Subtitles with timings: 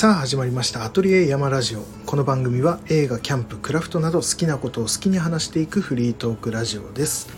[0.00, 1.82] さあ始まりましたアトリエ山ラジオ。
[2.06, 7.28] この番組は映画キャンプクラフトなど好きなことを好きに話していくフリートークラジオです。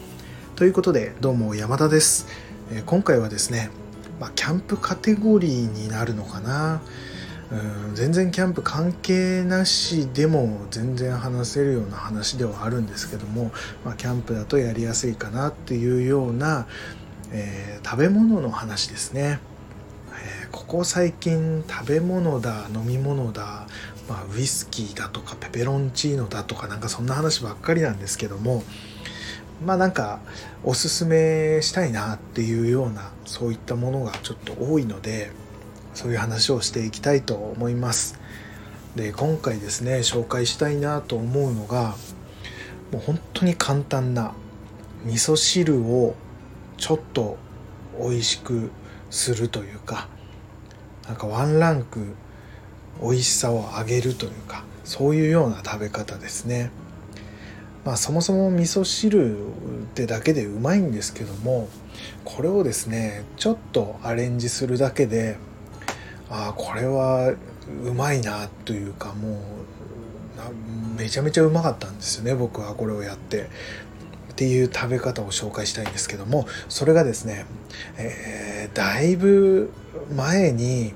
[0.54, 2.28] ということでどうも山田です。
[2.70, 3.68] え今回はですね、
[4.20, 6.80] まあ、キャンプカテゴリーになるのかな。
[7.50, 13.50] うん全然キャンプ関係なしでも全然話せるような話ではあるんですけども、
[13.84, 16.68] まあ、キャンプだとやりやすいかなっていうような、
[17.32, 19.40] えー、食べ物の話ですね。
[20.52, 23.66] ここ最近食べ物だ飲み物だ、
[24.08, 28.62] まあ、ウイスキーだとかペペロンチーノだとかなんかそんな話ばっかりなんですけども
[29.64, 30.20] まあなんか
[30.62, 35.30] おすすめしたいなっていうようなそういったものがちょっと多いので
[35.94, 38.20] そういう話をしていきたいと思います。
[38.96, 41.96] で今回ですね紹介したいなと思うのが
[42.90, 44.34] もう本当に簡単な
[45.06, 46.14] 味噌汁を
[46.76, 47.38] ちょっと
[47.98, 48.70] 美味しく
[49.10, 50.08] するというか
[51.06, 52.14] なんかワンランク
[53.00, 56.70] 美味しさを上げるというかそういうような食べ方ですね。
[57.84, 59.44] まあそもそも味噌汁っ
[59.94, 61.68] てだけでうまいんですけども
[62.24, 65.36] これをですねちょっとアレンジするだけで
[66.30, 67.34] ああこれは
[67.84, 73.48] うまいなというかもうめちゃめちゃうまかったんですよね僕はこれをやって
[74.32, 77.44] っていう食べ方を紹介したいんですけどもそれがですね、
[77.98, 79.70] えー、だいぶ
[80.16, 80.94] 前に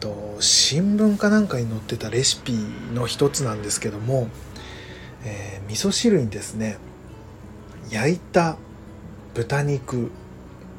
[0.00, 2.52] と新聞かなんかに載ってたレシピ
[2.92, 4.28] の一つなんですけども、
[5.24, 6.78] えー、味噌汁にですね
[7.90, 8.56] 焼いた
[9.34, 10.10] 豚肉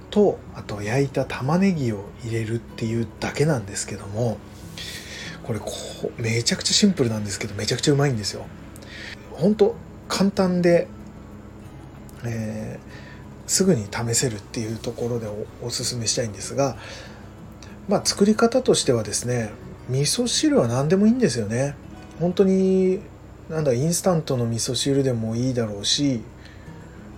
[0.09, 4.37] とあと焼いた玉ねぎを入れるっていうだけなんですけども
[5.43, 5.59] これ
[6.17, 8.45] めちゃくちゃシンプルなんですけどめちゃくちゃうまいんですよ。
[9.31, 9.75] ほんと
[10.07, 10.87] 簡単で、
[12.23, 16.77] えー、すぐに試せるっていうところでおおすすめしたいんですが
[17.87, 19.51] まあ作り方としてはですね
[19.89, 21.75] 味噌汁は何でもいいんですよね。
[22.19, 23.01] 本当に
[23.49, 26.21] なんだインスタントの味噌汁でもいいだろうし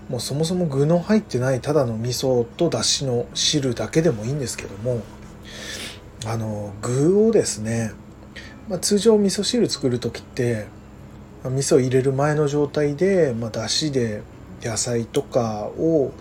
[0.10, 5.02] もうそもそも具の入ってないただの味噌とだしの汁だけでもいいんですけども
[6.26, 7.92] あの具をですね、
[8.68, 10.68] まあ、通常味噌汁作る時って、
[11.44, 14.24] まあ、味噌入れる前の状態で、まあ、だしで
[14.62, 16.12] 野菜とかを、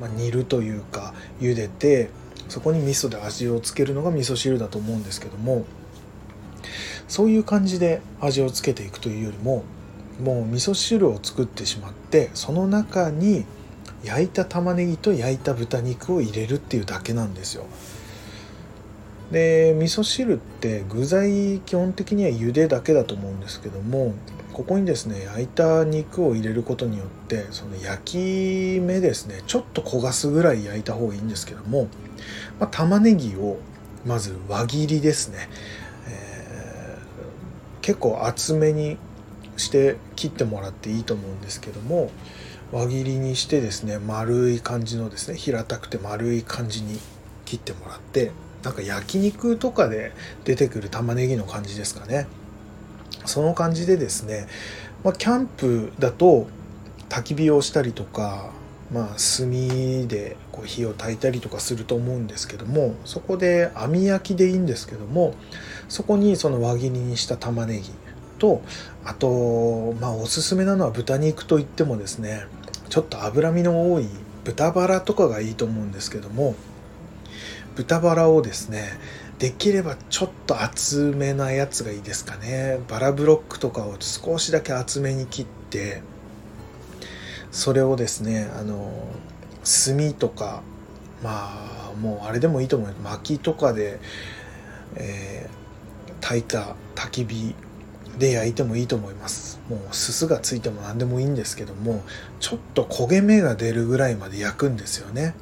[0.00, 2.10] まあ、煮るというか茹でて
[2.48, 5.64] そこに味噌で味をつけるのが味噌汁だと思うんですけども
[7.06, 9.64] そういう感じで味をつけていくというよりも
[10.22, 13.44] もう味噌汁を作ってしまってその中に
[14.04, 17.64] 焼いた玉ねぎと焼いた豚肉を入れるっていうだけなんですよ。
[19.32, 24.14] で味噌汁って具材基本的には茹でだけだと思うんですけども
[24.54, 31.88] ここにですね焼いた肉を入れることによってその焼き目ですねちょっと焦がすぐらい焼いた方がいいんですけども、
[32.58, 33.58] まあ、玉ねぎを
[34.04, 35.48] まず輪切りですね、
[36.08, 38.96] えー、結構厚めに
[39.56, 42.10] して切ってもらっていいと思うんですけども
[42.72, 46.98] 輪切りにしてですね丸い感じのですね平たくて丸い感じに
[47.44, 48.32] 切ってもらって
[48.62, 50.12] なんか焼肉とかで
[50.44, 52.26] 出てくる玉ねぎの感じですかね。
[53.24, 54.48] その感じでですね、
[55.04, 56.46] まあ、キャンプだと
[57.08, 58.50] 焚き火をしたりとか、
[58.92, 59.50] まあ、炭
[60.08, 65.34] でこう火を焚いたりとかすると思うんですけどもそこで網焼きでいいんですけども
[65.88, 67.90] そこにその輪切りにした玉ねぎ
[68.38, 68.62] と
[69.04, 72.46] あとまあおすすめなのは豚肉といってもですね
[72.88, 74.08] ちょっと脂身の多い
[74.44, 76.54] 豚バラとかがいいと思うんですけども
[77.78, 78.98] 豚バラをですね
[79.38, 82.80] できればちょっと厚めなやつがいいですかね。
[82.88, 86.02] バラブロックとかを少しだけ厚めに切って
[87.52, 88.90] それをですねあの
[89.62, 90.62] 炭とか
[91.22, 94.00] まあもうあれでもいいと思う薪とかで、
[94.96, 97.54] えー、炊いた焚き火
[98.18, 99.60] で焼いてもいいと思います。
[99.68, 102.02] もうすすがついても何でもいいんですけども
[102.40, 105.36] ちょっと焦げ目が出るぐらいまで焼くんですよね。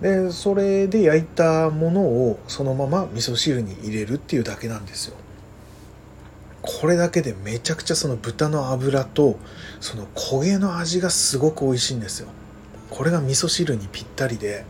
[0.00, 5.16] でそれで焼いたものをそのまま味噌汁に入れるっていうだけなんですよ。
[6.62, 9.38] これだけでめちゃくちゃその豚の脂と
[9.80, 12.28] その焦げの味がすごく美味しいんですよ。
[12.90, 14.64] これが味噌汁にぴったりで。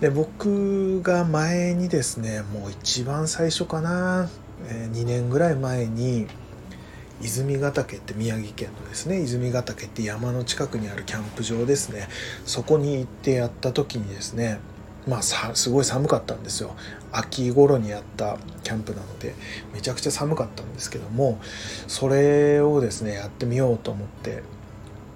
[0.00, 4.30] で僕が前にですねもう一番最初かな
[4.66, 6.26] 2年ぐらい前に
[7.22, 12.08] 泉ヶ岳って宮城県のですね泉ヶ岳って山の近くにあるキャンプ場ですね。
[12.44, 14.58] そこに行ってやった時にですね
[15.06, 16.74] まあすごい寒かったんですよ。
[17.12, 19.34] 秋頃にやったキャンプなので
[19.72, 21.40] めちゃくちゃ寒かったんですけども
[21.88, 24.42] それをですねやってみようと思って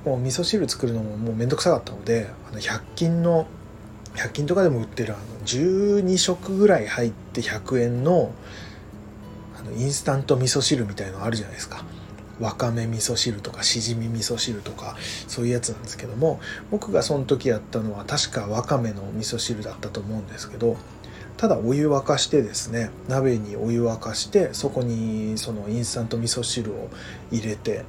[0.05, 3.47] もう味噌汁作るのももうめんどくさかったのであの100均の
[4.17, 8.33] 100均とかでも売ってるあの12食ぐらい入って100円の
[9.59, 11.85] あのインスタント味噌汁みたいのあるじゃないですか。
[12.41, 14.97] わかめ味噌汁とかしじみ味噌汁とか
[15.29, 16.41] そういうやつなんですけども
[16.71, 20.77] 僕がその時やったのは確かわかめの味噌汁だったと思うんですけど
[21.37, 26.91] ただお湯沸かしてですね鍋にお湯沸かしてそこにそのインスタント味噌汁を
[27.31, 27.85] 入れて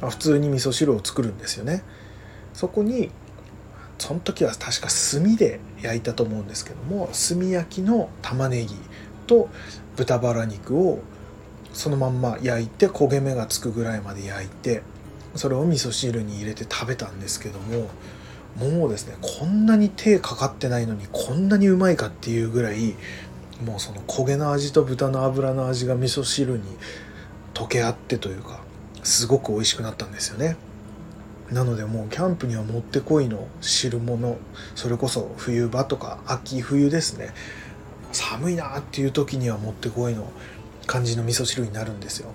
[0.00, 1.82] 普通に味噌汁を作るんですよね。
[2.52, 3.10] そこに
[3.98, 8.74] その時は確か炭で焼いたと思うんですけども炭焼きの玉ねぎ
[9.26, 9.48] と
[9.96, 11.00] 豚バラ肉を
[11.76, 14.82] そのまんま焼いて焦げ目がつくぐらいまで焼いて
[15.34, 17.90] それを味噌汁に入れて食べたんですけども
[18.56, 22.94] もうですねこんなに手かかってないのにこんなにうまいかっていうぐらい
[23.62, 26.64] もうその焦げの味と豚の脂の味が味噌汁に
[27.52, 28.60] 溶け合ってというか
[29.02, 30.56] すごく美味しくなったんですよね。
[31.50, 34.36] なのでもうキャンプにはもってこいの汁物
[34.74, 37.28] それこそ冬場とか秋冬ですね
[38.12, 40.28] 寒いなっていう時にはもってこいの
[40.86, 42.30] 感じの味噌汁になるんですよ。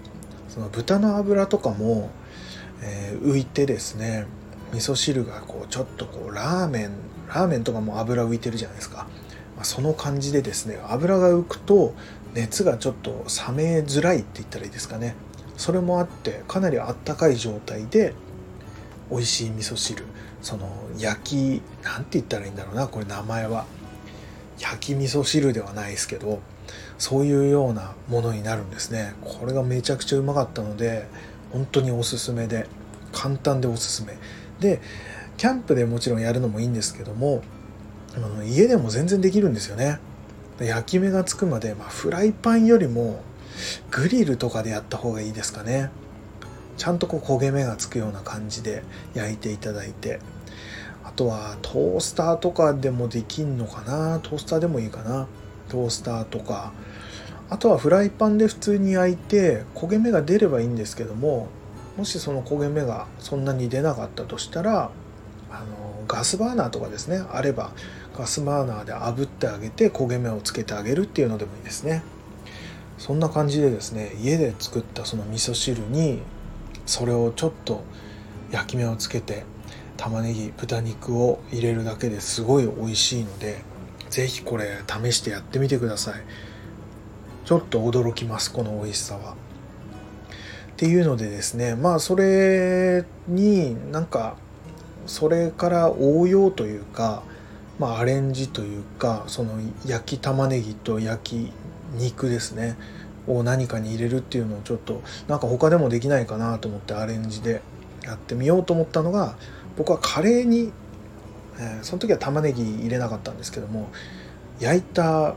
[0.49, 2.09] その豚の脂とかも、
[2.81, 4.25] えー、浮いてですね
[4.73, 6.91] 味噌汁がこうちょっとこうラーメン
[7.27, 9.07] ラーメンとかも油浮いてるじゃないですか、
[9.55, 11.93] まあ、その感じでですね油が浮くと
[12.33, 15.15] 熱がちょっと冷めづらいって言ったらいいですかね。
[15.57, 18.13] それもあってかなりあったかい状態で
[19.11, 20.03] 美味しい味噌汁。
[20.41, 23.65] その焼きなんて言ったらいいんだろうなこれ名前は。
[24.57, 26.39] 焼き味噌汁ではないですけど
[27.01, 29.15] そういうようなものになるんですね。
[29.21, 31.07] これがめちゃくちゃうまかったので
[31.51, 32.67] 本当におすすめで
[33.11, 34.19] 簡単でおすすめ。
[34.59, 34.79] で
[35.35, 37.41] キャンプでもちろんやるのもいいんですけども
[38.15, 39.97] あの家でも全然できるんですよね。
[40.59, 43.23] 焼き目がつくまで、まあ、フライパンよりも
[43.89, 45.89] グリルとかでやった方がいいですかね。
[46.77, 48.83] ちゃんとこう焦げ目がつくような感じで
[49.15, 50.19] 焼いていただいて。
[51.03, 54.19] あとはトースターとかでもできんのかな。
[54.19, 55.27] トースターでもいいかな。
[55.67, 56.73] トースターとか
[57.51, 61.49] あとはフライパンで普通に焼いて焦げ目が出ればいいんですけども
[61.97, 64.89] もしその焦げ目がそんなに出なかったとしたら
[65.51, 65.65] あの
[66.07, 67.73] ガスバーナーとかですねあれば
[68.17, 72.03] ガスバーナーで炙ってあげて焦げ目をつけてあげるっていうのでもいいですね。
[72.97, 76.21] そんな感じでですね家で作ったその味噌汁に
[76.85, 77.83] それをちょっと
[78.51, 79.43] 焼き目をつけて
[79.97, 83.61] 玉ねぎ豚肉を入れるだけですごい美味しいので
[84.09, 86.23] 是非これ試してやってみてください。
[87.45, 89.33] ちょっと驚きますこの美味しさは。
[89.33, 89.35] っ
[90.77, 94.35] ていうのでですねまあそれになんか
[95.05, 97.21] それから応用というか
[97.77, 101.53] まあアレンジというかその焼き玉ねぎと焼き
[101.93, 102.77] 肉ですね
[103.27, 107.61] を何かに入れるっていうのをちょっとなんか他でもできないかなと思ってアレンジで
[108.03, 109.35] やってみようと思ったのが
[109.77, 110.71] 僕はカレーに、
[111.59, 113.89] えー、その時は玉ねぎ入れなかったんですけども
[114.59, 115.35] 焼いた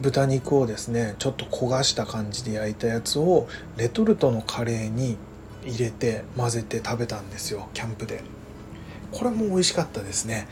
[0.00, 5.16] 豚肉をですねちょっと焦がした感じで焼いたやつをレトルトのカレーに
[5.64, 8.22] 入れて混ぜて食べたんですよキャンプで。
[9.10, 10.46] これも美味しかったですね。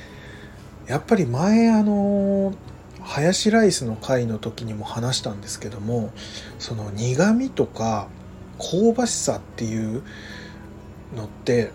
[0.87, 2.55] やっぱり前あの
[3.03, 6.13] ハヤシライスの回の時にも話したんですけども
[6.59, 8.09] その苦味とか
[8.59, 10.03] 香ばしさっていう
[11.17, 11.71] のって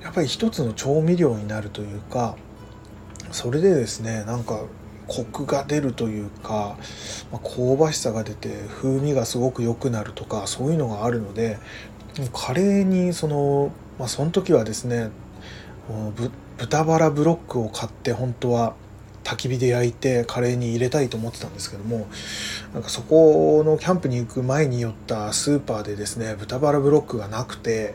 [0.00, 2.36] やっぱり一つの調味料になるというか
[3.30, 4.64] それでですねなんか
[5.06, 6.76] コクが出るというか、
[7.30, 11.58] ま、香ばしさが出て風味がすごく良くなるとかそういうのがあるので
[12.32, 15.10] カレーにその、まあ、その時はですね
[16.58, 18.74] 豚バラブロックを買って本当は
[19.24, 22.08] 焚き火で焼いてカレーに入れたいと思ってたんですけども
[22.74, 27.94] なんかそこのキャンプに行く前に寄ったスーパーでですね豚バラブロックがなくて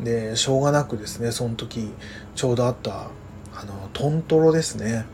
[0.00, 1.90] でしょうがなくですねその時
[2.34, 3.08] ちょうどあった
[3.54, 5.06] あのトントロですね。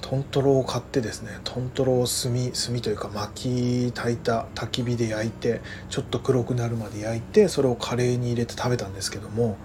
[0.00, 9.56] トントロを買ってですねトントロを炭炭というか薪炊いた焚き火で焼いてちょっと黒くなるまで焼いてそれをカレーに入れて食べたんですけども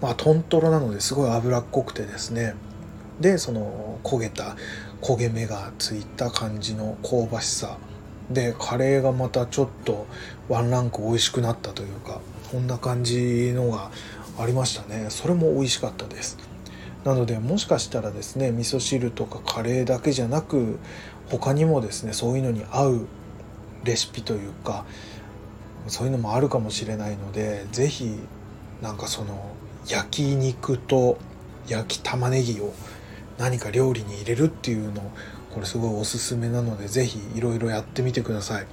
[0.00, 2.54] まあトントロなのですごい脂っこくてですね
[3.20, 4.56] でその焦げた
[5.02, 7.78] 焦げ目がついた感じの香ばしさ
[8.30, 10.06] でカレーがまたちょっと
[10.48, 13.90] ワンランク美味しくなったというかこんな感じのが
[14.38, 15.06] ありましたね。
[15.10, 16.49] それも美味しかったです。
[17.04, 20.78] なのでもしかしたらですね味噌汁とかカレーだけじゃなく
[21.30, 23.06] 他にもですねそういうのに合う
[23.84, 24.84] レシピというか
[25.88, 28.18] そういうのもあるかもしれないので是非
[28.82, 29.54] なんかその
[29.86, 31.18] 焼き肉と
[31.66, 32.72] 焼き玉ねぎを
[33.38, 35.00] 何か料理に入れるっていうの
[35.54, 38.66] これすごいおすすめなので是非いろいろやってみてください。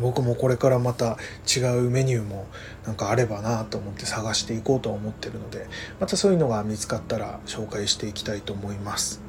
[0.00, 2.46] 僕もこれからまた違うメニューも
[2.86, 5.66] なんかあればなと思って探していこうと思ってるので
[6.00, 9.20] またそういうのが見つかったら紹介していきたいと思います。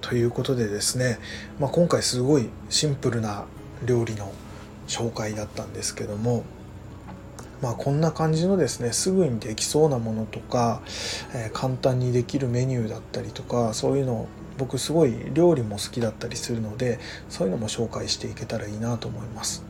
[0.00, 1.18] ということでですね、
[1.58, 3.46] まあ、今回すごいシンプルな
[3.86, 4.32] 料理の
[4.86, 6.44] 紹介だったんですけども
[7.62, 10.82] まあ、こんな感じのですねすぐにできそうなものとか、
[11.34, 14.28] えー、簡単にできるメニューだったりとかそういうのを
[14.58, 16.98] 僕すごい料理も好きだったりするので
[17.30, 19.64] そういうのも紹介していけたらいいなと思います。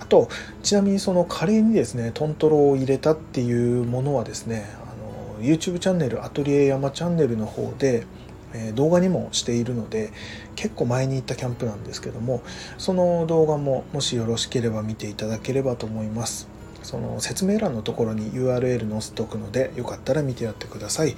[0.00, 0.28] あと
[0.62, 8.06] ちなみにそのカレーにですねトントロを入れたっていうものはですねあの YouTube チャンネルアトリエ山チャンネルの方で
[8.52, 10.12] え動画にもしているので
[10.56, 12.42] 結構前に行ったキャンプなんですけども
[12.78, 16.48] その動画ももしよろしければ見ていただければと思います。
[16.82, 21.14] その説明欄のところに URL 載せておくのでよかったら見てやってください。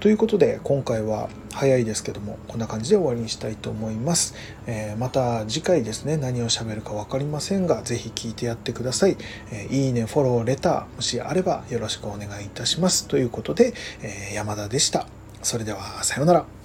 [0.00, 4.34] ということで今回は早いですけどもこんな感じで終わりにしたいと思います、
[4.66, 9.16] えー、また次回ですね何を喋るか分かりませんが是非聞いてやってください、
[9.52, 13.08] えー、いいねフォローレターもしあればよろしくお願いいたします。
[13.08, 15.06] ということで、えー、山田でした。
[15.42, 16.63] それではさようなら。